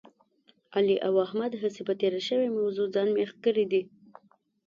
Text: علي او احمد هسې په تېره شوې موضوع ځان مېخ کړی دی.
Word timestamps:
علي 0.75 0.97
او 1.07 1.13
احمد 1.25 1.51
هسې 1.63 1.81
په 1.87 1.93
تېره 1.99 2.21
شوې 2.27 2.47
موضوع 2.57 2.87
ځان 2.95 3.07
مېخ 3.17 3.31
کړی 3.43 3.65
دی. 3.71 3.81